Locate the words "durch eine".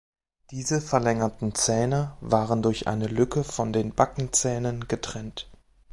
2.63-3.05